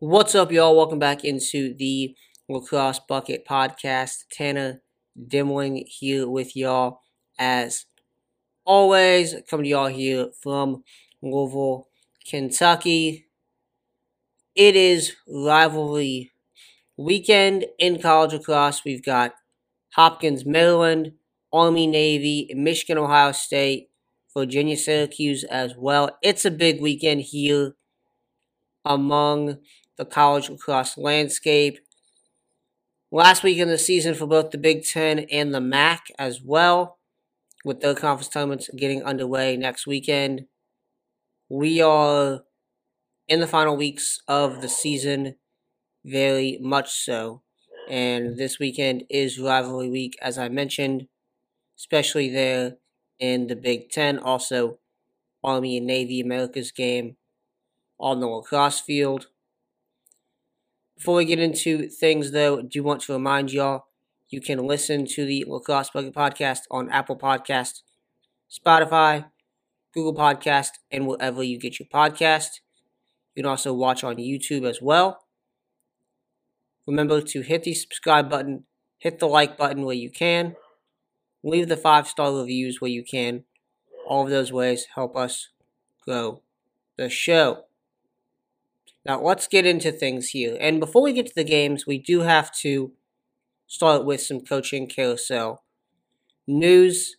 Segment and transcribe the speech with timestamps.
[0.00, 0.76] What's up, y'all?
[0.76, 2.14] Welcome back into the
[2.48, 4.26] Lacrosse Bucket Podcast.
[4.30, 4.80] Tanner
[5.20, 7.00] Dimling here with y'all
[7.36, 7.86] as
[8.64, 9.34] always.
[9.50, 10.84] Coming to y'all here from
[11.20, 11.88] Louisville,
[12.24, 13.26] Kentucky.
[14.54, 16.30] It is rivalry
[16.96, 18.84] weekend in college lacrosse.
[18.84, 19.34] We've got
[19.94, 21.14] Hopkins, Maryland,
[21.52, 23.90] Army, Navy, Michigan, Ohio State,
[24.32, 26.16] Virginia, Syracuse as well.
[26.22, 27.74] It's a big weekend here
[28.84, 29.58] among
[29.98, 31.80] the college lacrosse landscape.
[33.10, 36.98] Last week in the season for both the Big Ten and the MAC as well,
[37.64, 40.46] with their conference tournaments getting underway next weekend.
[41.48, 42.42] We are
[43.26, 45.36] in the final weeks of the season,
[46.04, 47.42] very much so.
[47.90, 51.08] And this weekend is rivalry week, as I mentioned,
[51.78, 52.76] especially there
[53.18, 54.18] in the Big Ten.
[54.18, 54.78] Also,
[55.42, 57.16] Army and Navy America's game
[57.98, 59.28] on the lacrosse field.
[60.98, 63.86] Before we get into things, though, I do want to remind y'all
[64.30, 67.82] you can listen to the Lacrosse Bucket Podcast on Apple Podcast,
[68.50, 69.26] Spotify,
[69.94, 72.58] Google Podcast, and wherever you get your podcast.
[73.36, 75.20] You can also watch on YouTube as well.
[76.84, 78.64] Remember to hit the subscribe button,
[78.98, 80.56] hit the like button where you can,
[81.44, 83.44] leave the five star reviews where you can.
[84.04, 85.50] All of those ways help us
[86.04, 86.42] grow
[86.96, 87.67] the show.
[89.06, 90.56] Now, let's get into things here.
[90.60, 92.92] And before we get to the games, we do have to
[93.66, 95.64] start with some coaching carousel
[96.46, 97.16] news.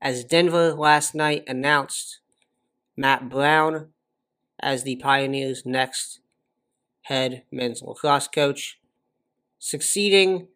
[0.00, 2.20] As Denver last night announced
[2.96, 3.88] Matt Brown
[4.60, 6.20] as the Pioneers' next
[7.02, 8.78] head men's lacrosse coach,
[9.58, 10.48] succeeding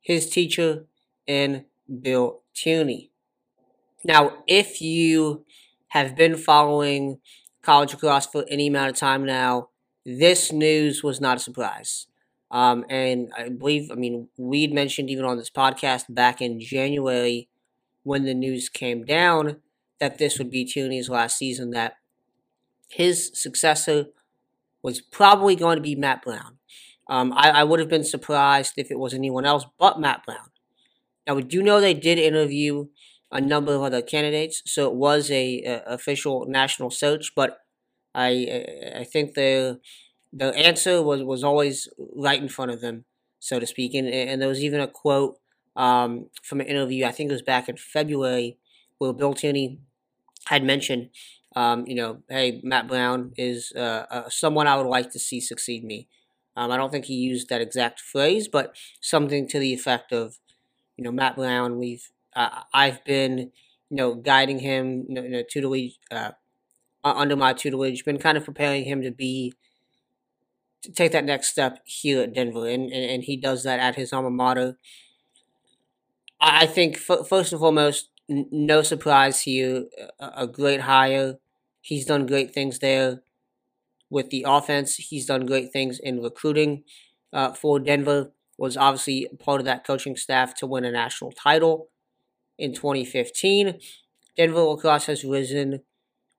[0.00, 0.86] his teacher
[1.26, 1.64] in
[2.02, 3.10] Bill Tierney.
[4.04, 5.44] Now, if you
[5.88, 7.18] have been following
[7.62, 9.68] college lacrosse for any amount of time now,
[10.04, 12.06] this news was not a surprise.
[12.50, 17.48] Um, and I believe, I mean, we'd mentioned even on this podcast back in January
[18.02, 19.58] when the news came down
[20.00, 21.94] that this would be Tierney's last season, that
[22.88, 24.06] his successor
[24.82, 26.58] was probably going to be Matt Brown.
[27.08, 30.48] Um, I, I would have been surprised if it was anyone else but Matt Brown.
[31.26, 32.86] Now, we do know they did interview
[33.32, 37.32] a number of other candidates, so it was a, a official national search.
[37.34, 37.58] But
[38.14, 39.80] I I think the
[40.32, 43.04] the answer was was always right in front of them,
[43.38, 43.94] so to speak.
[43.94, 45.38] And and there was even a quote
[45.76, 48.58] um, from an interview I think it was back in February
[48.98, 49.78] where Bill Tierney
[50.46, 51.10] had mentioned,
[51.56, 55.40] um, you know, hey, Matt Brown is uh, uh, someone I would like to see
[55.40, 56.08] succeed me.
[56.56, 60.38] Um, I don't think he used that exact phrase, but something to the effect of,
[60.96, 61.78] you know, Matt Brown.
[61.78, 66.32] We've uh, I've been, you know, guiding him, you know, you know tutelage, uh,
[67.04, 69.54] under my tutelage, been kind of preparing him to be,
[70.82, 73.96] to take that next step here at Denver, and, and, and he does that at
[73.96, 74.76] his alma mater.
[76.40, 79.86] I think f- first and foremost, n- no surprise here,
[80.18, 81.36] a, a great hire.
[81.80, 83.22] He's done great things there
[84.10, 84.96] with the offense.
[84.96, 86.84] He's done great things in recruiting
[87.32, 88.32] uh, for Denver.
[88.58, 91.88] Was obviously part of that coaching staff to win a national title
[92.60, 93.80] in 2015.
[94.36, 95.80] Denver lacrosse has risen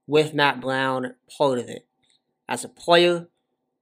[0.08, 1.88] with Matt Brown part of it.
[2.48, 3.28] As a player,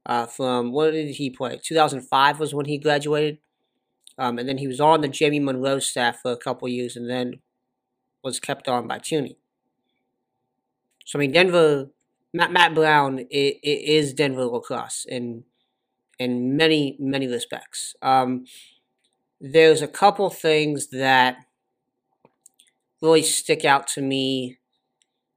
[0.05, 1.59] uh, from what did he play?
[1.61, 3.37] 2005 was when he graduated.
[4.17, 7.09] Um, and then he was on the Jamie Munro staff for a couple years and
[7.09, 7.39] then
[8.23, 9.37] was kept on by Tierney.
[11.05, 11.89] So, I mean, Denver,
[12.33, 15.43] Matt, Matt Brown it, it is Denver lacrosse in,
[16.17, 17.95] in many, many respects.
[18.01, 18.45] Um,
[19.39, 21.37] there's a couple things that
[23.01, 24.59] really stick out to me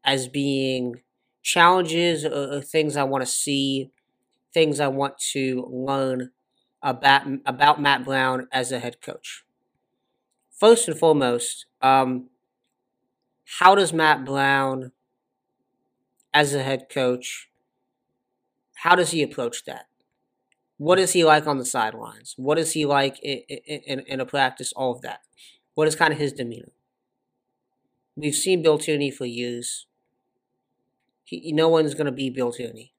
[0.05, 1.01] as being
[1.43, 3.91] challenges or, things I want to see,
[4.53, 6.31] things I want to learn
[6.83, 9.45] about about Matt Brown as a head coach.
[10.51, 12.29] First and foremost, um,
[13.59, 14.93] how does Matt Brown,
[16.35, 17.49] as a head coach,
[18.77, 19.87] how does he approach that?
[20.79, 22.35] What is he like on the sidelines?
[22.37, 24.73] What is he like in, in, in a practice?
[24.73, 25.21] All of that.
[25.75, 26.73] What is kind of his demeanor?
[28.17, 29.87] We've seen Bill Tierney for years.
[31.25, 32.93] He, no one's going to be Bill Tierney.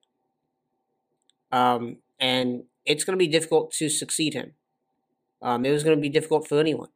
[1.51, 4.53] Um, and it's going to be difficult to succeed him.
[5.41, 6.89] Um, it was going to be difficult for anyone.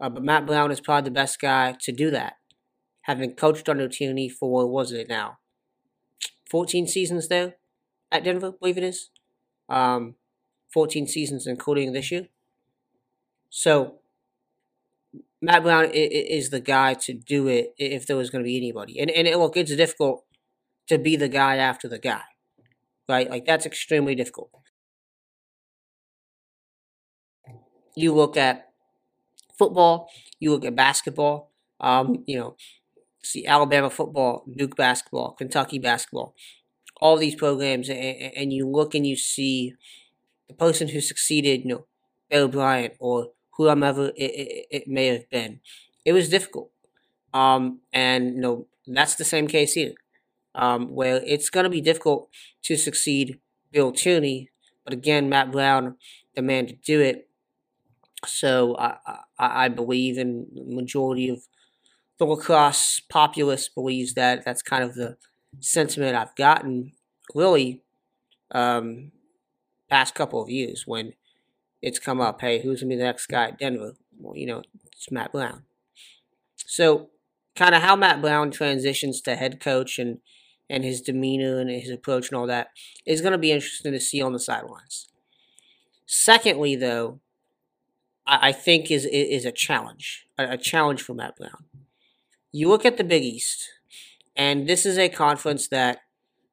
[0.00, 2.34] Uh, but Matt Brown is probably the best guy to do that.
[3.02, 5.38] Having coached under Tierney for, was it now?
[6.50, 7.56] 14 seasons there
[8.10, 9.10] at Denver, I believe it is.
[9.68, 10.14] Um,
[10.72, 12.28] 14 seasons, including this year.
[13.50, 14.00] So
[15.44, 18.98] Matt Brown is the guy to do it if there was going to be anybody.
[19.00, 20.24] And and look, it's difficult
[20.88, 22.22] to be the guy after the guy.
[23.08, 23.30] right?
[23.30, 24.50] Like that's extremely difficult.
[27.96, 28.68] You look at
[29.58, 30.08] football,
[30.40, 32.56] you look at basketball, um, you know,
[33.24, 36.34] see Alabama football, Duke basketball, Kentucky basketball,
[37.00, 39.74] all these programs, and, and you look and you see
[40.48, 41.86] the person who succeeded, you know,
[42.30, 45.60] Bill Bryant or whoever it, it, it may have been.
[46.04, 46.70] It was difficult.
[47.32, 49.94] Um, and, you know, that's the same case here,
[50.54, 52.28] um, where it's going to be difficult
[52.62, 53.40] to succeed
[53.72, 54.50] Bill Tierney.
[54.84, 55.96] But again, Matt Brown,
[56.36, 57.28] the man to do it.
[58.26, 58.96] So I,
[59.38, 61.40] I, I believe, in the majority of
[62.18, 65.16] the lacrosse populace believes that that's kind of the
[65.60, 66.92] sentiment I've gotten
[67.34, 67.82] really
[68.52, 69.12] um,
[69.90, 71.14] past couple of years when
[71.84, 72.40] it's come up.
[72.40, 73.94] Hey, who's gonna be the next guy at Denver?
[74.18, 75.64] Well, you know, it's Matt Brown.
[76.56, 77.10] So,
[77.54, 80.18] kind of how Matt Brown transitions to head coach and
[80.70, 82.68] and his demeanor and his approach and all that
[83.04, 85.08] is going to be interesting to see on the sidelines.
[86.06, 87.20] Secondly, though,
[88.26, 91.66] I, I think is is a challenge, a, a challenge for Matt Brown.
[92.50, 93.68] You look at the Big East,
[94.34, 95.98] and this is a conference that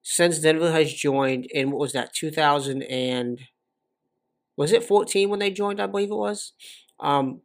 [0.02, 3.40] since Denver has joined in what was that 2000 and
[4.58, 5.82] was it 14 when they joined?
[5.82, 6.54] I believe it was.
[7.00, 7.42] Um,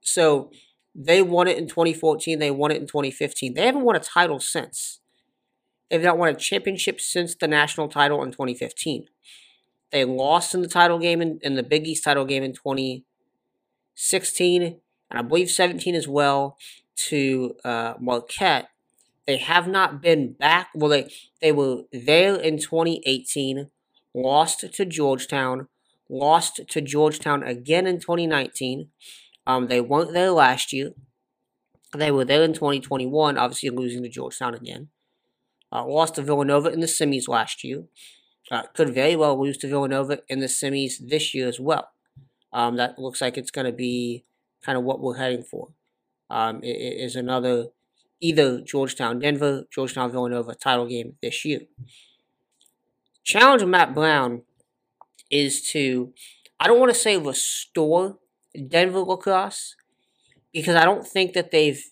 [0.00, 0.50] so
[0.94, 2.38] they won it in 2014.
[2.38, 3.54] They won it in 2015.
[3.54, 5.00] They haven't won a title since.
[5.90, 9.06] They've not won a championship since the national title in 2015.
[9.90, 14.62] They lost in the title game in, in the Big East title game in 2016,
[14.62, 16.56] and I believe 17 as well
[16.96, 18.68] to uh, Marquette.
[19.26, 20.68] They have not been back.
[20.74, 21.10] Well, they
[21.40, 23.70] they were there in 2018,
[24.12, 25.68] lost to Georgetown,
[26.08, 28.88] lost to Georgetown again in 2019.
[29.46, 30.92] Um, they weren't there last year.
[31.96, 34.88] They were there in 2021, obviously losing to Georgetown again.
[35.72, 37.84] Uh, lost to Villanova in the semis last year.
[38.50, 41.88] Uh, could very well lose to Villanova in the semis this year as well.
[42.52, 44.24] Um, that looks like it's going to be
[44.64, 45.70] kind of what we're heading for.
[46.30, 47.68] Um, it, it is another
[48.20, 51.60] either Georgetown Denver, Georgetown Villanova title game this year.
[53.24, 54.42] Challenge Matt Brown
[55.34, 56.12] is to,
[56.60, 58.18] I don't want to say restore
[58.68, 59.74] Denver lacrosse
[60.52, 61.82] because I don't think that they've,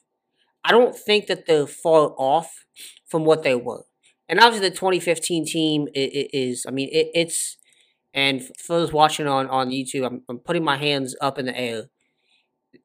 [0.64, 2.64] I don't think that they're far off
[3.08, 3.84] from what they were.
[4.28, 7.58] And obviously, the 2015 team is, I mean, it's,
[8.14, 11.58] and for those watching on, on YouTube, I'm, I'm putting my hands up in the
[11.58, 11.90] air.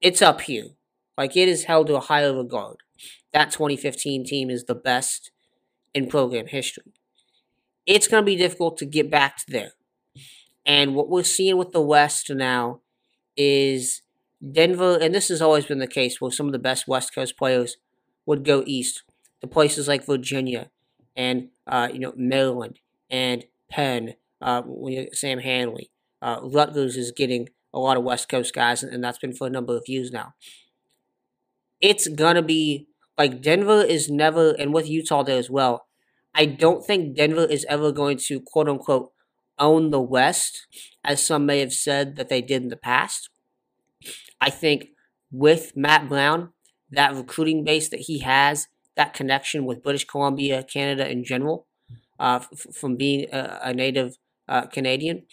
[0.01, 0.69] It's up here.
[1.17, 2.77] Like, it is held to a higher regard.
[3.31, 5.31] That 2015 team is the best
[5.93, 6.91] in program history.
[7.85, 9.73] It's going to be difficult to get back to there.
[10.67, 12.81] And what we're seeing with the West now
[13.37, 14.01] is
[14.51, 17.37] Denver, and this has always been the case where some of the best West Coast
[17.37, 17.77] players
[18.25, 19.03] would go east
[19.41, 20.69] to places like Virginia
[21.15, 22.79] and uh, you know Maryland
[23.09, 24.15] and Penn.
[24.39, 24.61] Uh,
[25.13, 25.89] Sam Hanley,
[26.21, 29.49] uh, Rutgers is getting a lot of West Coast guys, and that's been for a
[29.49, 30.33] number of years now.
[31.81, 32.87] It's gonna be
[33.17, 35.87] like Denver is never, and with Utah there as well.
[36.35, 39.11] I don't think Denver is ever going to quote unquote
[39.59, 40.67] own the West,
[41.03, 43.29] as some may have said that they did in the past.
[44.39, 44.89] I think
[45.31, 46.49] with Matt Brown,
[46.91, 51.67] that recruiting base that he has, that connection with British Columbia, Canada in general,
[52.19, 54.17] uh, f- from being a, a native
[54.47, 55.23] uh, Canadian,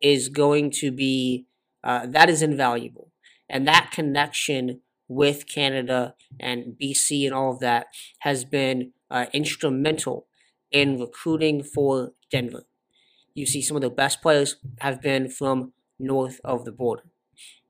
[0.00, 1.46] is going to be
[1.84, 3.10] uh, that is invaluable,
[3.48, 7.86] and that connection with Canada and BC and all of that
[8.20, 10.26] has been uh, instrumental
[10.70, 12.64] in recruiting for Denver.
[13.34, 17.04] You see, some of the best players have been from north of the border,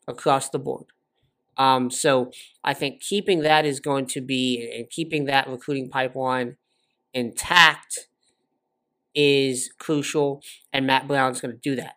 [0.09, 0.87] across the board.
[1.57, 2.33] Um, so
[2.65, 6.57] I think keeping that is going to be, and keeping that recruiting pipeline
[7.13, 8.09] intact
[9.15, 10.43] is crucial,
[10.73, 11.97] and Matt Brown's going to do that.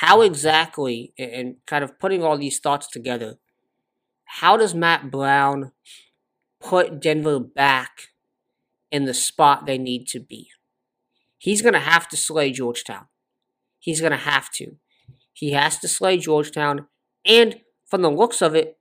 [0.00, 3.38] How exactly, and kind of putting all these thoughts together,
[4.24, 5.72] how does Matt Brown
[6.60, 8.08] put Denver back
[8.90, 10.50] in the spot they need to be?
[11.38, 13.06] He's going to have to slay Georgetown.
[13.78, 14.76] He's going to have to.
[15.32, 16.86] He has to slay Georgetown,
[17.26, 18.78] and from the looks of it,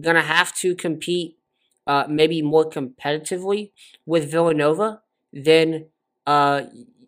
[0.00, 1.38] going to have to compete
[1.86, 3.72] uh, maybe more competitively
[4.06, 5.02] with Villanova
[5.32, 5.86] than
[6.26, 6.62] uh,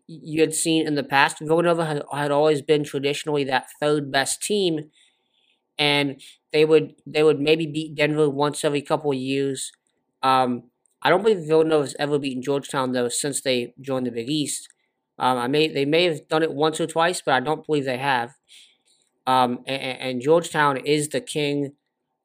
[0.06, 1.38] you had seen in the past.
[1.40, 4.90] Villanova had, had always been traditionally that third best team,
[5.78, 6.20] and
[6.52, 9.72] they would they would maybe beat Denver once every couple of years.
[10.22, 10.69] Um,
[11.02, 14.68] I don't believe Villanova has ever beaten Georgetown though since they joined the Big East.
[15.18, 17.84] Um, I may they may have done it once or twice, but I don't believe
[17.84, 18.34] they have.
[19.26, 21.72] Um, and, and Georgetown is the king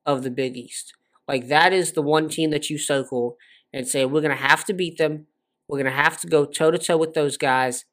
[0.06, 0.94] of the Big East.
[1.28, 3.38] Like that is the one team that you circle
[3.74, 5.28] and say we're gonna have to beat them.
[5.68, 7.86] We're to have to go toe to toe with those guys.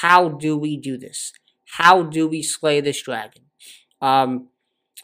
[0.00, 1.32] How do we do this?
[1.76, 3.44] How do we slay this dragon?
[4.00, 4.48] Um,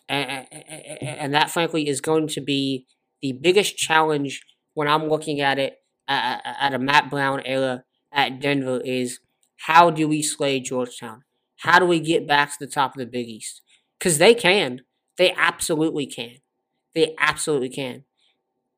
[0.08, 2.86] and, and, and that, frankly, is going to be
[3.20, 4.42] the biggest challenge
[4.74, 9.20] when I'm looking at it at, at a Matt Brown era at Denver is
[9.56, 11.24] how do we slay Georgetown?
[11.58, 13.62] How do we get back to the top of the Big East?
[13.98, 14.82] Because they can.
[15.16, 16.36] They absolutely can.
[16.94, 18.04] They absolutely can.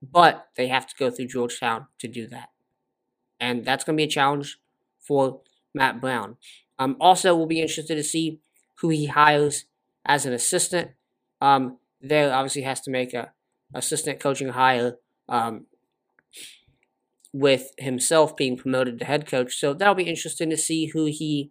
[0.02, 2.50] But they have to go through Georgetown to do that.
[3.40, 4.58] And that's going to be a challenge
[5.00, 5.40] for
[5.74, 6.36] Matt Brown.
[6.78, 8.40] Um, also, we'll be interested to see
[8.80, 9.64] who he hires
[10.04, 10.90] as an assistant.
[11.40, 13.32] Um, there obviously has to make a
[13.72, 14.96] assistant coaching hire
[15.28, 15.66] um,
[17.34, 19.58] with himself being promoted to head coach.
[19.58, 21.50] So that'll be interesting to see who he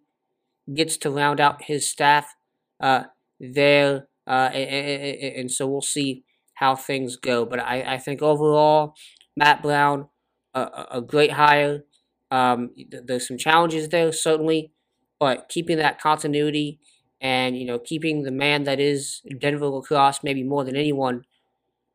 [0.73, 2.35] gets to round out his staff
[2.79, 3.03] uh,
[3.37, 4.07] there.
[4.25, 6.23] Uh, and, and, so we'll see
[6.53, 7.45] how things go.
[7.45, 8.93] But I, I think overall,
[9.35, 10.07] Matt Brown,
[10.53, 11.83] a, a great hire.
[12.31, 14.71] Um, there's some challenges there, certainly,
[15.19, 16.79] but keeping that continuity
[17.19, 21.25] and you know keeping the man that is Denver lacrosse maybe more than anyone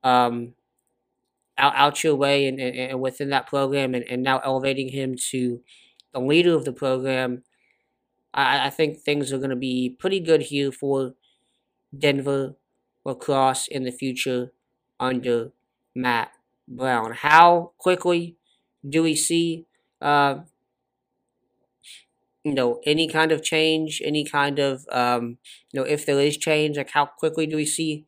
[0.04, 0.54] um,
[1.58, 5.16] out, out your way and, and, and within that program and, and now elevating him
[5.30, 5.60] to
[6.12, 7.42] the leader of the program.
[8.32, 11.14] I, I think things are going to be pretty good here for
[11.96, 12.54] Denver
[13.04, 14.52] lacrosse in the future
[15.00, 15.52] under
[15.94, 16.30] Matt
[16.66, 17.12] Brown.
[17.12, 18.36] How quickly
[18.88, 19.66] do we see,
[20.00, 20.40] uh,
[22.44, 25.38] you know, any kind of change, any kind of, um,
[25.72, 28.06] you know, if there is change, like how quickly do we see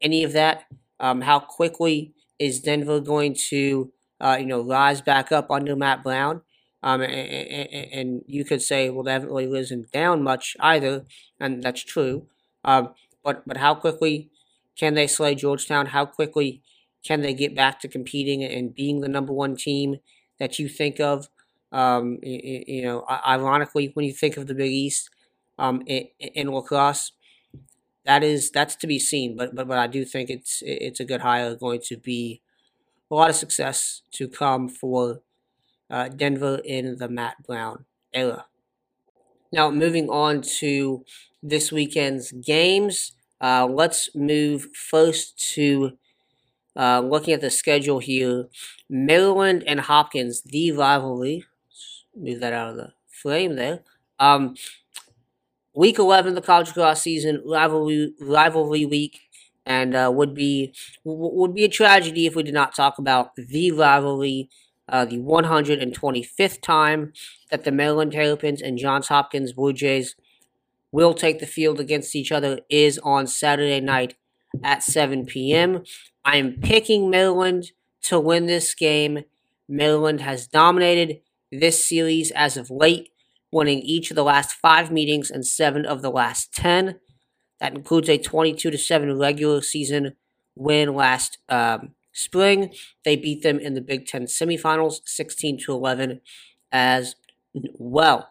[0.00, 0.64] any of that?
[1.00, 6.02] Um, how quickly is Denver going to, uh, you know, rise back up under Matt
[6.02, 6.42] Brown?
[6.82, 11.04] Um, and, and, you could say, well, they haven't really risen down much either,
[11.40, 12.26] and that's true.
[12.64, 12.90] Um,
[13.24, 14.30] but but how quickly
[14.78, 15.86] can they slay Georgetown?
[15.86, 16.62] How quickly
[17.04, 19.96] can they get back to competing and being the number one team
[20.38, 21.28] that you think of?
[21.72, 25.10] Um, you, you know, ironically, when you think of the Big East
[25.58, 27.12] um, in, in lacrosse,
[28.08, 29.36] that is that's to be seen.
[29.36, 32.42] But but but I do think it's it's a good hire, going to be
[33.10, 35.20] a lot of success to come for
[35.90, 37.84] uh, Denver in the Matt Brown
[38.14, 38.46] era.
[39.52, 41.04] Now moving on to
[41.42, 43.12] this weekend's games.
[43.40, 45.92] Uh, let's move first to
[46.76, 48.48] uh, looking at the schedule here.
[48.88, 51.44] Maryland and Hopkins, the rivalry.
[52.16, 53.80] Move that out of the frame there.
[54.18, 54.56] Um,
[55.78, 59.20] week 11 of the college lacrosse season, rivalry, rivalry week,
[59.64, 63.70] and uh, would be would be a tragedy if we did not talk about the
[63.70, 64.50] rivalry.
[64.90, 67.12] Uh, the 125th time
[67.50, 70.16] that the Maryland Terrapins and Johns Hopkins Blue Jays
[70.90, 74.14] will take the field against each other is on Saturday night
[74.64, 75.84] at 7 p.m.
[76.24, 77.72] I am picking Maryland
[78.04, 79.24] to win this game.
[79.68, 81.20] Maryland has dominated
[81.52, 83.10] this series as of late,
[83.50, 86.98] winning each of the last five meetings and seven of the last 10.
[87.60, 90.14] That includes a 22 to 7 regular season
[90.54, 92.72] win last um, spring.
[93.04, 96.20] They beat them in the Big Ten semifinals, 16 to 11
[96.70, 97.14] as
[97.54, 98.30] well.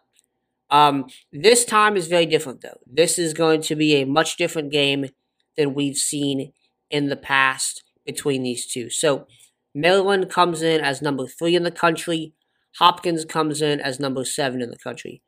[0.70, 2.80] Um, this time is very different, though.
[2.86, 5.08] This is going to be a much different game
[5.56, 6.52] than we've seen
[6.90, 8.90] in the past between these two.
[8.90, 9.28] So,
[9.74, 12.34] Maryland comes in as number three in the country.
[12.80, 15.22] Hopkins comes in as number seven in the country.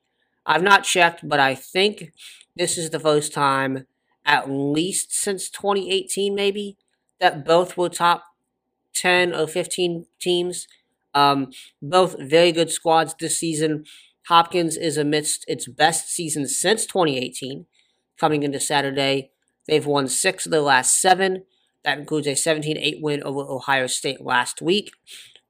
[0.45, 2.11] I've not checked, but I think
[2.55, 3.85] this is the first time,
[4.25, 6.77] at least since 2018, maybe,
[7.19, 8.23] that both were top
[8.93, 10.67] 10 or 15 teams.
[11.13, 11.51] Um,
[11.81, 13.85] both very good squads this season.
[14.27, 17.65] Hopkins is amidst its best season since 2018.
[18.19, 19.31] Coming into Saturday,
[19.67, 21.45] they've won six of the last seven.
[21.83, 24.91] That includes a 17 8 win over Ohio State last week.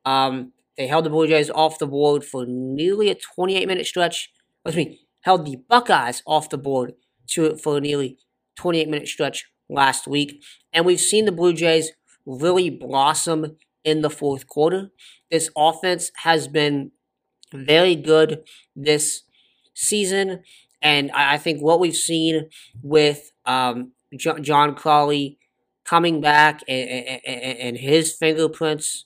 [0.06, 4.32] Um, they held the Blue Jays off the board for nearly a 28 minute stretch.
[4.66, 6.94] Excuse me, held the Buckeyes off the board
[7.32, 8.18] to for nearly
[8.56, 10.42] 28 minute stretch last week.
[10.72, 11.92] And we've seen the Blue Jays
[12.26, 14.92] really blossom in the fourth quarter.
[15.30, 16.92] This offense has been
[17.54, 18.44] very good
[18.74, 19.24] this
[19.74, 20.44] season.
[20.82, 22.50] And I think what we've seen
[22.82, 25.40] with um, John Crawley
[25.84, 26.90] coming back and,
[27.26, 29.06] and, and, his fingerprints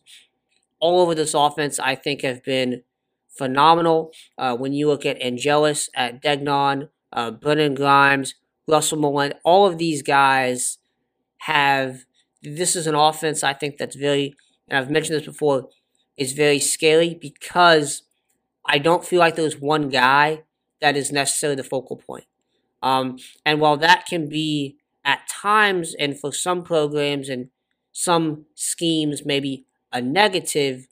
[0.83, 2.83] all over this offense, I think, have been
[3.29, 4.11] phenomenal.
[4.37, 8.35] Uh, when you look at Angelus, at Degnan, uh, Brennan Grimes,
[8.67, 10.79] Russell Mullen, all of these guys
[11.37, 12.03] have.
[12.41, 14.35] This is an offense I think that's very,
[14.67, 15.69] and I've mentioned this before,
[16.17, 18.03] is very scary because
[18.65, 20.43] I don't feel like there's one guy
[20.81, 22.25] that is necessarily the focal point.
[22.81, 24.75] Um, and while that can be
[25.05, 27.47] at times, and for some programs and
[27.93, 30.87] some schemes, maybe a negative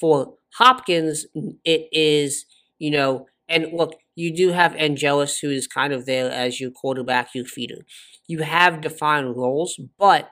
[0.00, 1.26] for Hopkins,
[1.64, 2.46] it is,
[2.78, 6.70] you know, and look, you do have Angelus, who is kind of there as your
[6.70, 7.84] quarterback, your feeder.
[8.26, 10.30] You have defined roles, but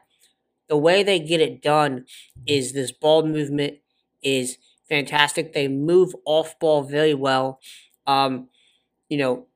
[0.68, 2.06] the way they get it done
[2.46, 3.78] is this ball movement
[4.22, 5.52] is fantastic.
[5.52, 7.60] They move off ball very well.
[8.06, 8.48] Um,
[9.08, 9.46] you know,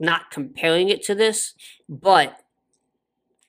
[0.00, 1.54] not comparing it to this,
[1.88, 2.40] but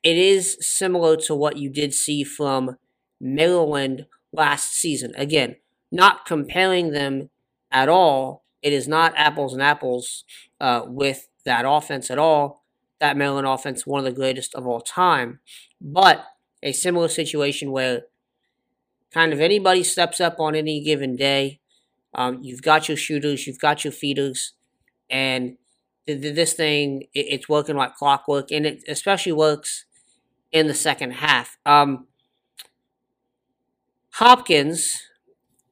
[0.03, 2.77] it is similar to what you did see from
[3.19, 5.13] Maryland last season.
[5.15, 5.55] Again,
[5.91, 7.29] not comparing them
[7.71, 8.43] at all.
[8.61, 10.23] It is not apples and apples
[10.59, 12.63] uh, with that offense at all.
[12.99, 15.39] That Maryland offense, one of the greatest of all time,
[15.79, 16.25] but
[16.61, 18.03] a similar situation where
[19.13, 21.61] kind of anybody steps up on any given day.
[22.13, 24.53] Um, you've got your shooters, you've got your feeders,
[25.09, 25.57] and
[26.07, 29.85] th- th- this thing it, it's working like clockwork, and it especially works
[30.51, 31.57] in the second half.
[31.65, 32.07] Um,
[34.19, 35.03] Hopkins,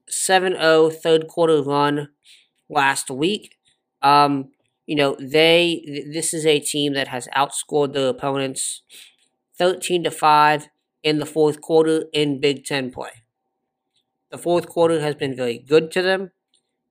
[0.08, 2.08] 7 0 third quarter run
[2.70, 3.58] last week.
[4.02, 4.52] Um,
[4.86, 8.84] you know, they this is a team that has outscored their opponents
[9.58, 10.70] 13 to 5
[11.04, 13.12] in the fourth quarter in Big Ten play.
[14.32, 16.32] The fourth quarter has been very good to them.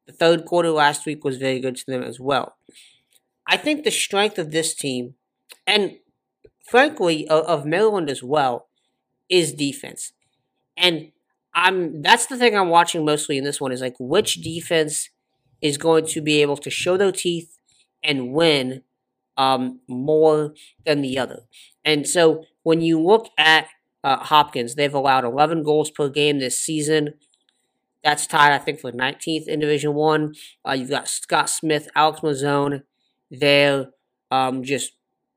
[0.06, 2.56] The third quarter last week was very good to them as well.
[3.46, 5.14] I think the strength of this team,
[5.66, 5.92] and
[6.68, 8.68] frankly of Maryland as well,
[9.30, 10.12] is defense.
[10.76, 11.12] And
[11.56, 15.08] I'm that's the thing I'm watching mostly in this one is like which defense
[15.62, 17.58] is going to be able to show their teeth
[18.04, 18.82] and win
[19.38, 21.40] um, more than the other.
[21.82, 23.68] And so when you look at
[24.04, 27.14] uh, Hopkins, they've allowed 11 goals per game this season.
[28.04, 30.34] That's tied, I think, for 19th in Division One.
[30.66, 32.82] Uh, you've got Scott Smith, Alex Mazzone.
[33.30, 33.86] They're
[34.30, 34.92] um, just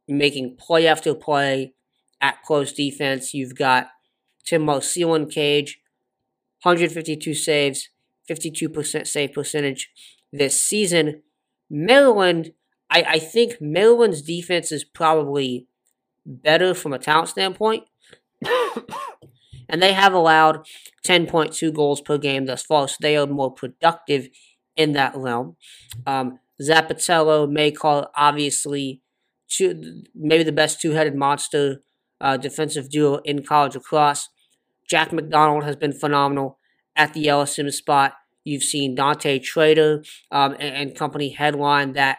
[0.08, 1.74] making play after play
[2.22, 3.34] at close defense.
[3.34, 3.88] You've got
[4.46, 5.80] Tim Marcillin Cage,
[6.64, 7.90] 152 saves,
[8.30, 9.90] 52% save percentage
[10.32, 11.24] this season.
[11.70, 12.54] Maryland,
[12.90, 15.68] I, I think Maryland's defense is probably
[16.26, 17.84] better from a talent standpoint.
[19.70, 20.68] and they have allowed
[21.06, 24.30] 10.2 goals per game thus far, so they are more productive
[24.76, 25.56] in that realm.
[26.06, 29.02] Um, Zappitello, Makar, obviously,
[29.48, 31.84] two, maybe the best two headed monster
[32.22, 34.30] uh, defensive duo in college lacrosse.
[34.90, 36.58] Jack McDonald has been phenomenal
[36.96, 38.14] at the LSM spot.
[38.44, 42.18] You've seen Dante Trader um, and, and company headline that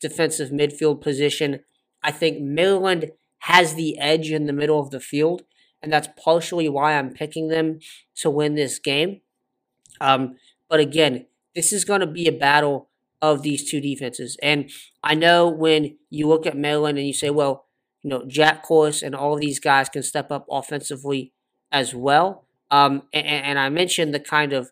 [0.00, 1.60] defensive midfield position.
[2.02, 5.42] I think Maryland has the edge in the middle of the field,
[5.82, 7.78] and that's partially why I'm picking them
[8.16, 9.20] to win this game.
[10.00, 10.36] Um,
[10.68, 12.88] but again, this is going to be a battle
[13.20, 14.36] of these two defenses.
[14.42, 14.70] And
[15.02, 17.66] I know when you look at Maryland and you say, well,
[18.02, 21.32] you know, Jack Koras and all of these guys can step up offensively
[21.70, 22.46] as well.
[22.70, 24.70] Um, and, and I mentioned the kind of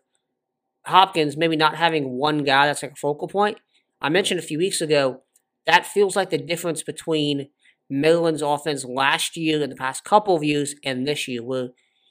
[0.85, 3.59] Hopkins maybe not having one guy that's like a focal point.
[4.01, 5.21] I mentioned a few weeks ago
[5.65, 7.49] that feels like the difference between
[7.89, 11.69] Maryland's offense last year and the past couple of years and this year, where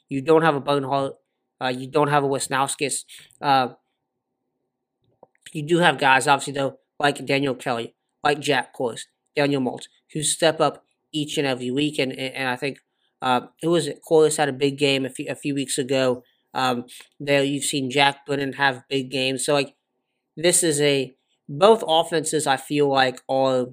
[0.09, 1.15] you don't have a Bernhardt,
[1.61, 3.03] uh, you don't have a Wisnauskas.
[3.41, 3.69] Uh,
[5.53, 9.01] you do have guys, obviously, though, like Daniel Kelly, like Jack Koras,
[9.35, 11.97] Daniel Maltz, who step up each and every week.
[11.99, 12.79] And, and I think
[13.21, 14.01] uh, was it?
[14.09, 16.23] Koras had a big game a few, a few weeks ago.
[16.53, 16.85] Um,
[17.19, 19.45] there you've seen Jack Brennan have big games.
[19.45, 19.75] So like
[20.35, 21.15] this is a
[21.49, 23.67] both offenses I feel like are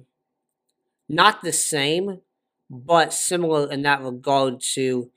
[1.07, 2.21] not the same,
[2.69, 5.11] but similar in that regard to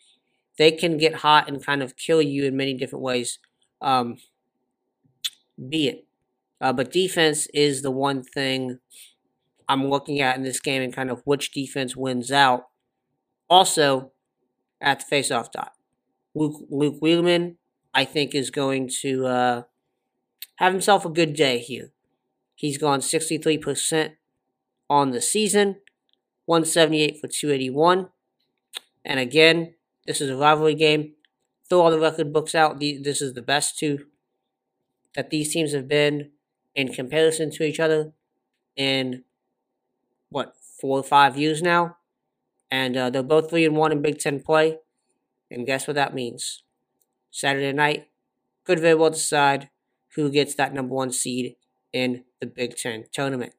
[0.58, 3.38] they can get hot and kind of kill you in many different ways.
[3.80, 4.18] Um,
[5.68, 6.06] be it.
[6.60, 8.80] Uh, but defense is the one thing
[9.68, 12.64] I'm looking at in this game and kind of which defense wins out.
[13.48, 14.12] Also,
[14.80, 15.72] at the faceoff dot.
[16.34, 17.56] Luke, Luke Wierman,
[17.94, 19.62] I think, is going to uh,
[20.56, 21.92] have himself a good day here.
[22.54, 24.12] He's gone 63%
[24.90, 25.76] on the season,
[26.46, 28.08] 178 for 281.
[29.04, 29.74] And again,
[30.06, 31.14] this is a rivalry game.
[31.68, 32.80] Throw all the record books out.
[32.80, 34.06] This is the best two
[35.14, 36.30] that these teams have been
[36.74, 38.12] in comparison to each other
[38.76, 39.24] in
[40.30, 41.97] what four or five years now
[42.70, 44.78] and uh, they're both three and one in Big Ten play.
[45.50, 46.62] And guess what that means?
[47.30, 48.08] Saturday night
[48.64, 49.70] could very well decide
[50.14, 51.56] who gets that number one seed
[51.92, 53.54] in the Big Ten tournament.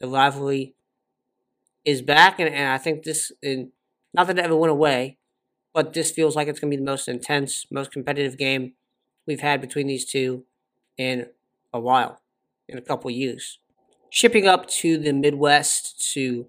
[0.00, 0.74] The rivalry
[1.84, 3.70] is back, and, and I think this, and
[4.12, 5.18] not that it ever went away,
[5.72, 8.74] but this feels like it's going to be the most intense, most competitive game
[9.26, 10.44] we've had between these two
[10.98, 11.26] in
[11.72, 12.20] a while,
[12.68, 13.58] in a couple years.
[14.10, 16.46] Shipping up to the Midwest to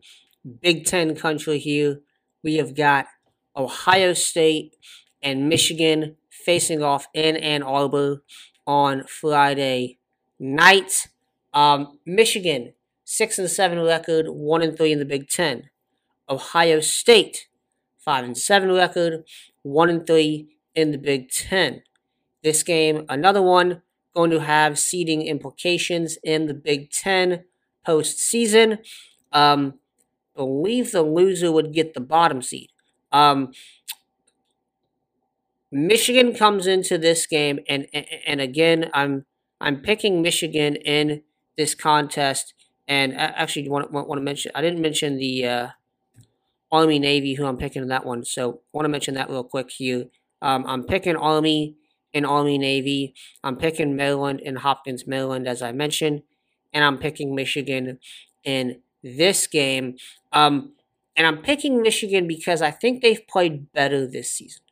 [0.61, 2.01] Big Ten country here.
[2.43, 3.07] We have got
[3.55, 4.75] Ohio State
[5.21, 8.23] and Michigan facing off in Ann Arbor.
[8.65, 9.99] on Friday
[10.39, 11.07] night.
[11.53, 15.69] Um, Michigan, six and seven record, one and three in the Big Ten.
[16.29, 17.47] Ohio State,
[17.99, 19.23] five and seven record,
[19.61, 21.83] one and three in the Big Ten.
[22.43, 23.81] This game, another one,
[24.15, 27.45] going to have seeding implications in the Big Ten
[27.87, 28.79] postseason.
[29.31, 29.79] Um,
[30.35, 32.69] believe the loser would get the bottom seed.
[33.11, 33.51] Um,
[35.71, 39.25] Michigan comes into this game, and, and and again, I'm
[39.59, 41.23] I'm picking Michigan in
[41.57, 42.53] this contest.
[42.87, 45.67] And actually, want want, want to mention I didn't mention the uh,
[46.71, 49.71] Army Navy who I'm picking in that one, so want to mention that real quick
[49.71, 50.05] here.
[50.41, 51.75] Um, I'm picking Army
[52.13, 53.15] and Army Navy.
[53.43, 56.21] I'm picking Maryland and Hopkins Maryland, as I mentioned,
[56.71, 57.99] and I'm picking Michigan
[58.43, 59.95] in this game.
[60.33, 60.73] Um,
[61.15, 64.63] and I'm picking Michigan because I think they've played better this season.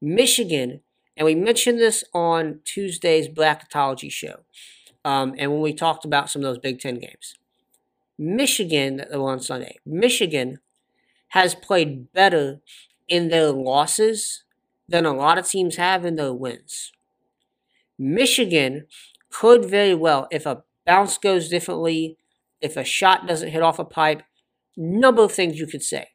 [0.00, 0.80] Michigan,
[1.16, 4.40] and we mentioned this on Tuesday's Bracketology show,
[5.04, 7.36] um, and when we talked about some of those Big Ten games.
[8.18, 10.58] Michigan, that were on Sunday, Michigan
[11.28, 12.60] has played better
[13.08, 14.44] in their losses
[14.88, 16.92] than a lot of teams have in their wins.
[17.98, 18.86] Michigan
[19.30, 22.16] could very well, if a bounce goes differently,
[22.60, 24.22] if a shot doesn't hit off a pipe,
[24.76, 26.08] number of things you could say,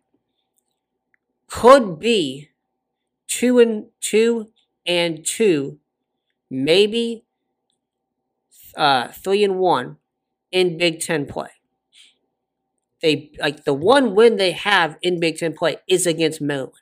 [1.47, 2.49] could be
[3.27, 4.49] two and two
[4.85, 5.79] and two,
[6.49, 7.25] maybe
[8.75, 9.97] uh, three and one
[10.51, 11.49] in Big Ten play.
[13.01, 16.73] They like the one win they have in Big Ten play is against Maryland.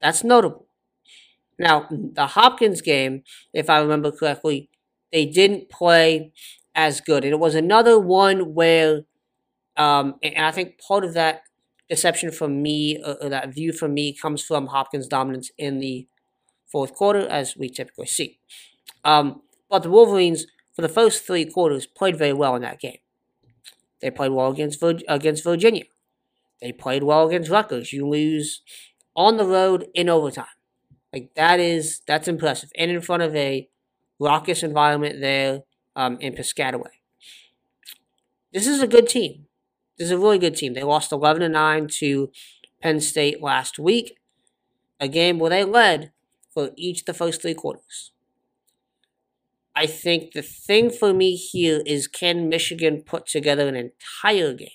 [0.00, 0.66] That's notable.
[1.58, 3.22] Now, the Hopkins game,
[3.52, 4.68] if I remember correctly,
[5.12, 6.32] they didn't play
[6.74, 7.24] as good.
[7.24, 9.04] And it was another one where,
[9.76, 11.42] um, and I think part of that
[11.88, 16.06] deception from me, uh, or that view from me, comes from Hopkins' dominance in the
[16.70, 18.38] fourth quarter, as we typically see.
[19.04, 22.98] Um, but the Wolverines, for the first three quarters, played very well in that game.
[24.00, 25.84] They played well against against Virginia.
[26.60, 27.92] They played well against Rutgers.
[27.92, 28.62] You lose
[29.16, 30.46] on the road in overtime.
[31.12, 33.68] Like that is that's impressive, and in front of a
[34.18, 35.62] raucous environment there
[35.96, 36.90] um, in Piscataway.
[38.52, 39.46] This is a good team.
[39.98, 40.74] This is a really good team.
[40.74, 42.30] They lost 11 to 9 to
[42.82, 44.18] Penn State last week,
[44.98, 46.12] a game where they led
[46.52, 48.12] for each of the first three quarters.
[49.76, 54.68] I think the thing for me here is can Michigan put together an entire game?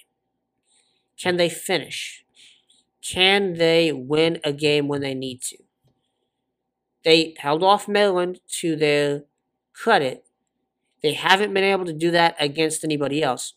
[1.17, 2.25] Can they finish?
[3.01, 5.57] Can they win a game when they need to?
[7.05, 9.23] They held off Maryland to their
[9.73, 10.25] credit.
[11.01, 13.53] They haven't been able to do that against anybody else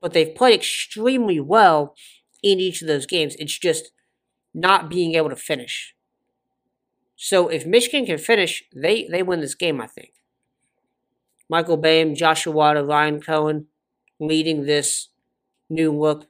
[0.00, 1.94] but they've played extremely well
[2.42, 3.34] in each of those games.
[3.38, 3.90] It's just
[4.54, 5.94] not being able to finish.
[7.16, 10.12] So if Michigan can finish, they, they win this game, I think.
[11.48, 13.66] Michael Boehm, Josh Zawada, Ryan Cohen
[14.20, 15.08] leading this
[15.68, 16.26] new look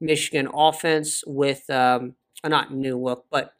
[0.00, 3.54] Michigan offense with, um, uh, not new look, but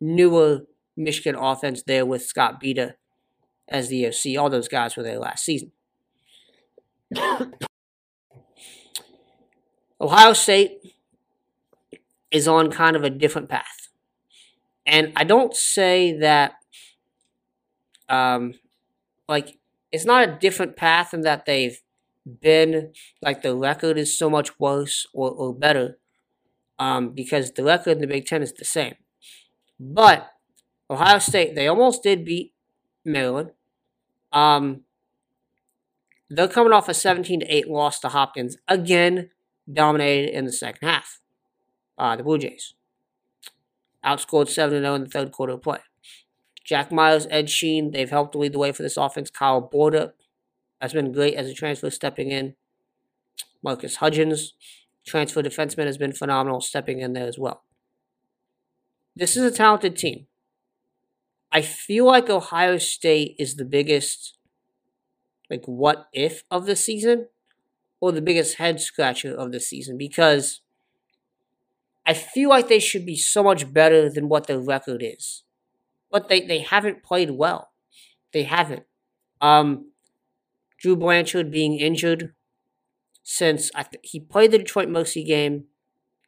[0.00, 0.62] newer
[0.96, 2.94] Michigan offense there with Scott Bita
[3.68, 4.38] as the OC.
[4.38, 5.72] All those guys were there last season.
[10.00, 10.94] Ohio State
[12.30, 13.88] is on kind of a different path.
[14.86, 16.54] And I don't say that,
[18.08, 18.54] um,
[19.28, 19.58] like,
[19.92, 21.80] it's not a different path in that they've
[22.40, 25.98] been, like, the record is so much worse or, or better,
[26.78, 28.94] um, because the record in the Big Ten is the same.
[29.78, 30.30] But
[30.88, 32.54] Ohio State, they almost did beat
[33.04, 33.50] Maryland.
[34.32, 34.82] Um,
[36.30, 38.56] they're coming off a 17 to 8 loss to Hopkins.
[38.66, 39.30] Again,
[39.72, 41.20] dominated in the second half.
[41.98, 42.74] Uh, the Blue Jays
[44.04, 45.78] outscored 7 0 in the third quarter of play.
[46.64, 49.30] Jack Myers, Ed Sheen, they've helped lead the way for this offense.
[49.30, 50.12] Kyle Borda
[50.80, 52.54] has been great as a transfer stepping in.
[53.62, 54.54] Marcus Hudgens,
[55.06, 57.64] transfer defenseman, has been phenomenal stepping in there as well.
[59.16, 60.26] This is a talented team.
[61.52, 64.38] I feel like Ohio State is the biggest,
[65.50, 67.26] like, what if of the season
[68.00, 70.60] or the biggest head scratcher of the season because
[72.06, 75.44] I feel like they should be so much better than what their record is.
[76.10, 77.70] But they, they haven't played well.
[78.32, 78.84] They haven't.
[79.40, 79.92] Um,
[80.78, 82.34] Drew Blanchard being injured
[83.22, 85.66] since I th- he played the Detroit Mercy game,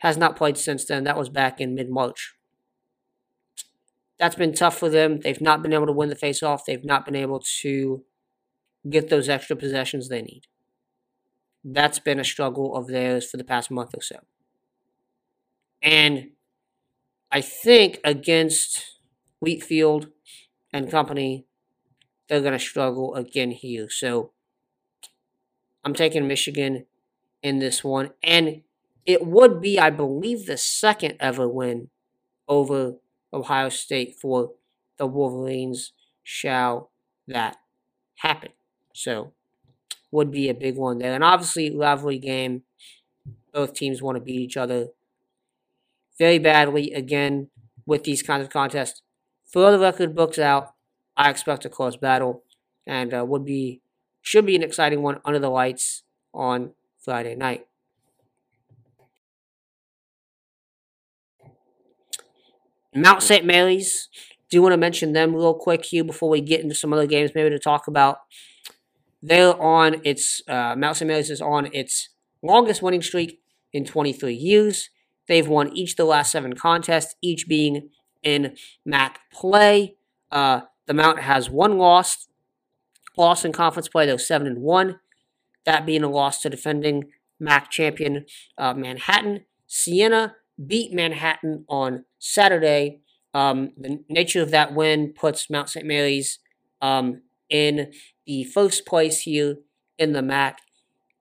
[0.00, 1.04] has not played since then.
[1.04, 2.34] That was back in mid March.
[4.18, 5.20] That's been tough for them.
[5.20, 6.60] They've not been able to win the faceoff.
[6.64, 8.04] They've not been able to
[8.88, 10.42] get those extra possessions they need.
[11.64, 14.16] That's been a struggle of theirs for the past month or so.
[15.80, 16.30] And
[17.30, 18.98] I think against
[19.44, 20.10] Wietfeldt
[20.72, 21.46] and company,
[22.28, 23.88] they're going to struggle again here.
[23.90, 24.32] So
[25.84, 26.86] I'm taking Michigan
[27.42, 28.10] in this one.
[28.22, 28.62] And
[29.04, 31.90] it would be, I believe, the second ever win
[32.48, 32.94] over
[33.32, 34.52] Ohio State for
[34.96, 35.92] the Wolverines.
[36.22, 36.90] Shall
[37.26, 37.56] that
[38.16, 38.50] happen?
[38.94, 39.32] So,
[40.12, 41.14] would be a big one there.
[41.14, 42.62] And obviously, rivalry game.
[43.52, 44.88] Both teams want to beat each other
[46.18, 47.48] very badly again
[47.84, 49.02] with these kinds of contests.
[49.52, 50.72] Throw the record books out,
[51.16, 52.44] I expect a close battle
[52.86, 53.80] and uh, would be
[54.22, 57.66] should be an exciting one under the lights on Friday night.
[62.94, 63.44] Mount St.
[63.44, 64.08] Mary's,
[64.50, 67.06] do you want to mention them real quick here before we get into some other
[67.06, 68.18] games, maybe to talk about.
[69.22, 71.06] They're on its, uh, Mount St.
[71.06, 72.08] Mary's is on its
[72.42, 73.40] longest winning streak
[73.72, 74.90] in 23 years.
[75.28, 77.90] They've won each the last seven contests, each being
[78.22, 79.96] in MAC play.
[80.30, 82.26] Uh, the Mount has one loss,
[83.16, 84.98] loss in conference play, though seven and one.
[85.64, 87.04] That being a loss to defending
[87.38, 88.26] MAC champion
[88.58, 89.44] uh, Manhattan.
[89.66, 90.34] Siena
[90.66, 93.00] beat Manhattan on Saturday.
[93.32, 95.86] Um, the nature of that win puts Mount St.
[95.86, 96.40] Mary's
[96.80, 97.92] um, in
[98.26, 99.58] the first place here
[99.98, 100.60] in the MAC.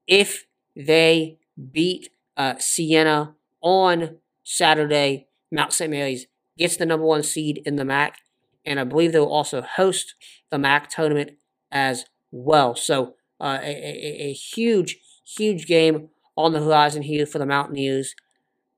[0.08, 1.38] If they
[1.72, 5.92] beat uh, Siena on Saturday, Mount St.
[5.92, 8.18] Mary's gets the number one seed in the MAC,
[8.66, 10.16] and I believe they'll also host
[10.50, 11.32] the MAC tournament
[11.72, 12.76] as well.
[12.76, 18.16] So uh, a, a, a, huge, huge game on the horizon here for the Mountaineers.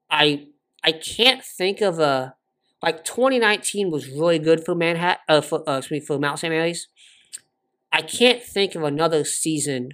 [0.10, 0.48] I
[0.84, 2.36] I can't think of a
[2.82, 5.24] like 2019 was really good for Manhattan.
[5.28, 6.54] Uh, for uh, excuse me, for Mount St.
[6.54, 6.88] Mary's.
[7.94, 9.92] I can't think of another season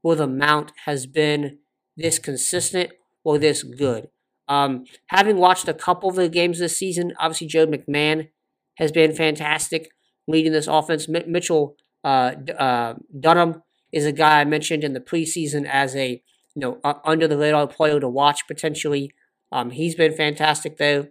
[0.00, 1.58] where the Mount has been
[1.96, 2.92] this consistent
[3.24, 4.08] or this good.
[4.48, 8.30] Um, having watched a couple of the games this season, obviously Joe McMahon
[8.78, 9.90] has been fantastic
[10.26, 11.06] leading this offense.
[11.08, 13.62] M- Mitchell uh, uh, Dunham
[13.92, 16.22] is a guy I mentioned in the preseason as a
[16.54, 19.12] you know uh, under the radar player to watch potentially.
[19.52, 21.08] Um, he's been fantastic though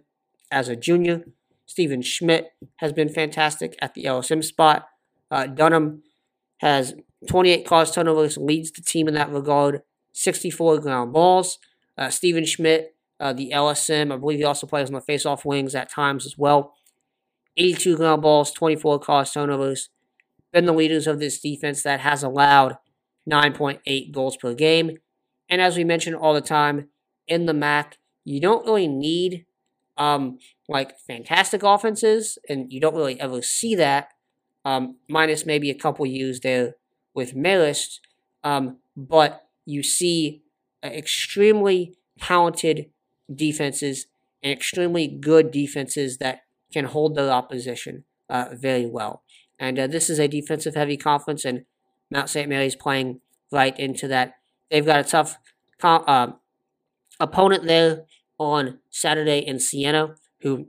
[0.50, 1.24] as a junior.
[1.66, 4.88] Stephen Schmidt has been fantastic at the LSM spot.
[5.30, 6.02] Uh, Dunham
[6.62, 6.94] has
[7.28, 9.82] 28 cause turnovers, leads the team in that regard.
[10.12, 11.58] 64 ground balls.
[11.98, 15.74] Uh, Stephen Schmidt, uh, the LSM, I believe he also plays on the face-off wings
[15.74, 16.74] at times as well.
[17.56, 19.90] 82 ground balls, 24 cause turnovers
[20.52, 22.76] been the leaders of this defense that has allowed
[23.30, 24.98] 9.8 goals per game.
[25.48, 26.88] And as we mention all the time
[27.26, 29.46] in the MAC, you don't really need
[29.96, 34.11] um, like fantastic offenses, and you don't really ever see that,
[34.64, 36.74] um, minus maybe a couple years there
[37.14, 38.00] with Marist.
[38.44, 40.42] Um, but you see
[40.84, 42.90] uh, extremely talented
[43.32, 44.06] defenses
[44.42, 49.22] and extremely good defenses that can hold their opposition uh, very well.
[49.58, 51.64] And uh, this is a defensive heavy conference, and
[52.10, 52.48] Mount St.
[52.48, 53.20] Mary's playing
[53.52, 54.34] right into that.
[54.70, 55.38] They've got a tough
[55.82, 56.32] uh,
[57.20, 58.04] opponent there
[58.38, 60.68] on Saturday in Siena, who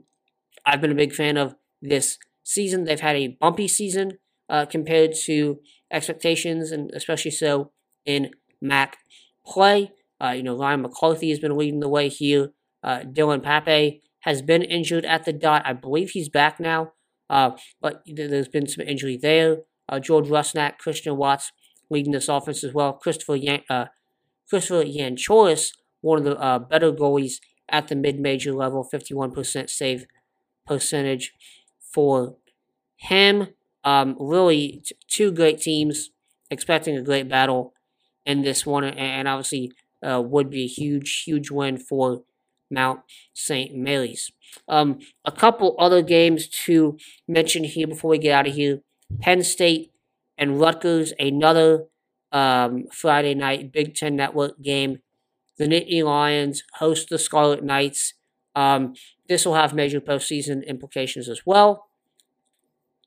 [0.64, 2.84] I've been a big fan of this season.
[2.84, 5.58] They've had a bumpy season uh, compared to
[5.90, 7.72] expectations, and especially so
[8.04, 8.30] in
[8.60, 8.98] MAC
[9.44, 9.90] play.
[10.22, 12.52] Uh, you know, Ryan McCarthy has been leading the way here.
[12.82, 15.62] Uh, Dylan Pape has been injured at the dot.
[15.64, 16.92] I believe he's back now.
[17.28, 19.58] Uh, but there's been some injury there.
[19.88, 21.52] Uh, George Rusnak, Christian Watts
[21.90, 22.92] leading this offense as well.
[22.92, 23.86] Christopher Yan, uh,
[24.48, 27.34] Christopher Yanchoris, one of the better goalies
[27.68, 30.06] at the mid-major level, 51% save
[30.66, 31.32] percentage
[31.94, 32.36] for
[32.96, 33.48] him.
[33.84, 36.10] Um, really, t- two great teams,
[36.50, 37.74] expecting a great battle
[38.26, 42.22] in this one, and obviously uh, would be a huge, huge win for
[42.70, 43.00] Mount
[43.34, 43.74] St.
[43.74, 44.32] Mary's.
[44.68, 48.80] Um, a couple other games to mention here before we get out of here.
[49.20, 49.92] Penn State
[50.38, 51.86] and Rutgers, another
[52.32, 54.98] um, Friday night Big Ten Network game.
[55.56, 58.14] The Nittany Lions host the Scarlet Knights.
[58.54, 58.94] Um,
[59.28, 61.88] this will have major postseason implications as well.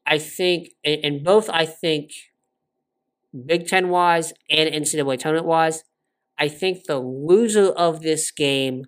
[0.05, 2.11] I think, in both, I think,
[3.45, 5.83] Big Ten wise and NCAA tournament wise,
[6.37, 8.85] I think the loser of this game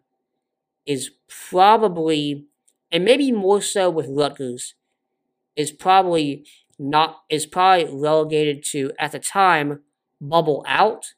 [0.86, 2.48] is probably
[2.91, 4.76] and maybe more so with Rutgers,
[5.56, 6.45] is probably
[6.78, 9.82] not is probably relegated to at the time
[10.22, 11.13] bubble out,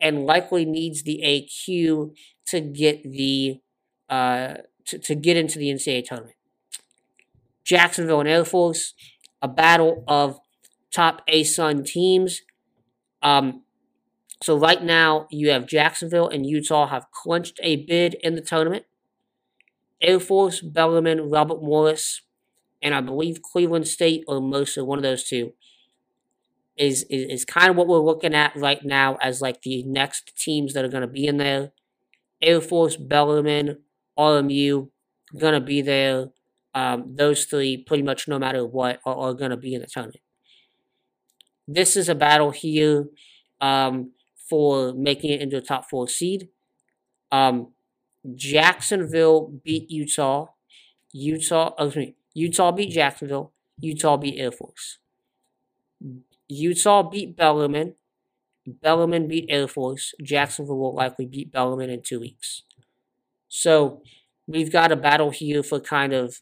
[0.00, 2.14] and likely needs the AQ
[2.46, 3.60] to get the
[4.08, 4.54] uh,
[4.86, 6.36] to, to get into the NCAA tournament.
[7.64, 8.94] Jacksonville and Air Force,
[9.42, 10.38] a battle of
[10.92, 12.42] top ASUN teams.
[13.22, 13.64] Um,
[14.42, 18.84] so right now you have Jacksonville and Utah have clinched a bid in the tournament.
[20.00, 22.22] Air Force, Bellarmine, Robert Morris
[22.82, 25.54] and I believe Cleveland State or Mercer, one of those two,
[26.76, 30.36] is, is, is kind of what we're looking at right now as like the next
[30.36, 31.72] teams that are going to be in there.
[32.42, 33.78] Air Force, Bellarmine,
[34.18, 34.88] RMU,
[35.38, 36.26] going to be there.
[36.74, 40.20] Um, those three, pretty much no matter what, are, are to be in the tournament.
[41.66, 43.06] This is a battle here
[43.60, 44.12] um,
[44.48, 46.48] for making it into a top four seed.
[47.32, 47.72] Um,
[48.34, 50.46] Jacksonville beat Utah.
[51.12, 53.52] Utah, oh, excuse me, Utah beat Jacksonville.
[53.80, 54.98] Utah beat Air Force.
[56.48, 57.94] Utah beat Bellarmine.
[58.66, 60.14] Bellarmine beat Air Force.
[60.22, 62.62] Jacksonville will likely beat Bellarmine in two weeks.
[63.48, 64.02] So
[64.46, 66.40] we've got a battle here for kind of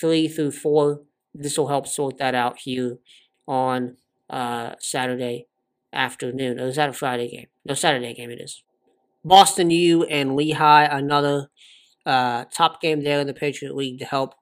[0.00, 1.02] three through four.
[1.34, 2.98] This will help sort that out here
[3.46, 3.96] on
[4.30, 5.46] uh, Saturday
[5.92, 6.58] afternoon.
[6.58, 7.46] Is that a Friday game?
[7.64, 8.62] No, Saturday game it is.
[9.24, 11.48] Boston U and Lehigh, another
[12.04, 14.34] uh, top game there in the Patriot League to help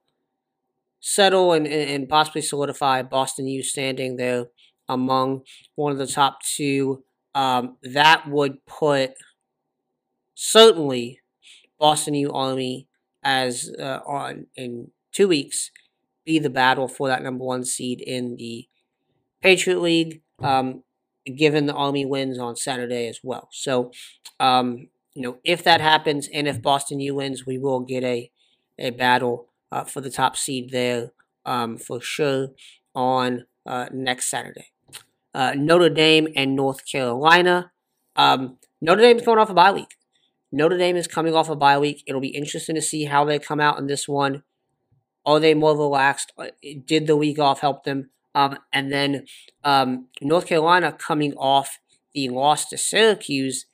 [1.00, 4.46] settle and, and possibly solidify Boston U standing there
[4.88, 5.42] among
[5.76, 7.04] one of the top two.
[7.34, 9.12] Um, that would put
[10.34, 11.21] certainly
[11.82, 12.86] Boston U Army
[13.24, 15.72] as uh, on in two weeks
[16.24, 18.68] be the battle for that number one seed in the
[19.40, 20.22] Patriot League.
[20.40, 20.84] Um,
[21.36, 23.48] given the Army wins on Saturday as well.
[23.50, 23.90] So,
[24.38, 28.30] um, you know, if that happens and if Boston U wins, we will get a
[28.78, 31.10] a battle uh, for the top seed there
[31.44, 32.48] um, for sure
[32.94, 34.68] on uh, next Saturday.
[35.34, 37.72] Uh, Notre Dame and North Carolina.
[38.14, 39.94] Um, Notre Dame is going off a bye week.
[40.52, 42.04] Notre Dame is coming off a bye week.
[42.06, 44.42] It'll be interesting to see how they come out in this one.
[45.24, 46.32] Are they more relaxed?
[46.36, 46.48] Uh,
[46.84, 48.10] did the week off help them?
[48.34, 49.26] Um, and then
[49.64, 51.78] um, North Carolina coming off
[52.12, 53.66] the loss to Syracuse,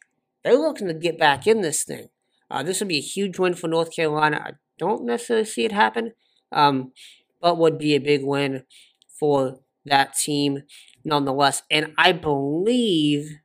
[0.45, 2.09] they're looking to get back in this thing.
[2.51, 4.41] Uh, this would be a huge win for North Carolina.
[4.45, 6.13] I don't necessarily see it happen,
[6.53, 6.93] um,
[7.41, 8.65] but would be a big win
[9.09, 10.63] for that team
[11.05, 11.63] nonetheless.
[11.71, 13.39] And I believe,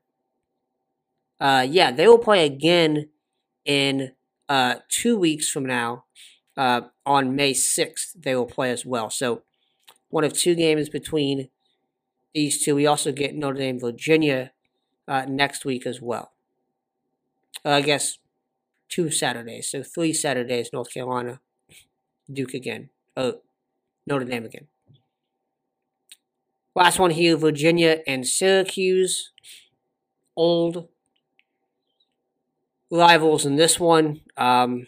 [1.39, 3.10] uh, yeah, they will play again
[3.65, 4.12] in
[4.49, 6.06] uh, two weeks from now.
[6.56, 9.10] Uh, on May 6th, they will play as well.
[9.10, 9.41] So
[10.10, 11.49] one of two games between
[12.34, 12.76] these two.
[12.76, 14.52] We also get Notre Dame, Virginia
[15.08, 16.32] uh, next week as well.
[17.63, 18.17] I guess
[18.89, 20.71] two Saturdays, so three Saturdays.
[20.73, 21.39] North Carolina,
[22.32, 22.89] Duke again.
[23.15, 23.41] Oh,
[24.06, 24.67] Notre Dame again.
[26.76, 29.32] Last one here: Virginia and Syracuse.
[30.36, 30.88] Old
[32.94, 34.22] rivals in this one.
[34.38, 34.86] Um,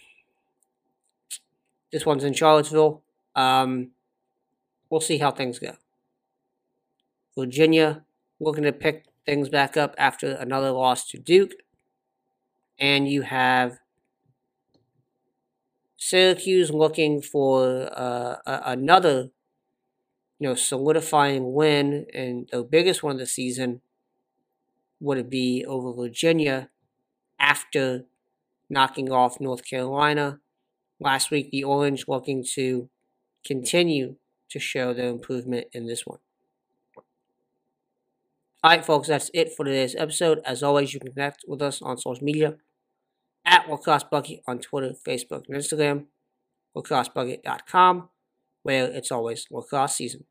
[1.91, 3.02] this one's in Charlottesville.
[3.36, 3.91] Um,
[4.89, 5.76] we'll see how things go.
[7.38, 8.06] Virginia
[8.39, 11.54] looking to pick things back up after another loss to Duke.
[12.78, 13.80] And you have
[15.98, 19.30] Syracuse looking for uh, a- another,
[20.38, 23.82] you know, solidifying win, and the biggest one of the season
[25.00, 26.70] would it be over Virginia
[27.39, 28.06] after
[28.69, 30.39] knocking off North Carolina
[31.00, 31.52] last week.
[31.52, 32.89] The Orange looking to
[33.45, 34.15] continue
[34.50, 36.19] to show the improvement in this one.
[38.63, 40.39] Alright, folks, that's it for today's episode.
[40.43, 42.56] As always, you can connect with us on social media
[43.45, 46.06] at LacrosseBucket on Twitter, Facebook, and Instagram,
[46.76, 48.10] lacrossebucket.com,
[48.63, 50.26] where it's always lacrosse season.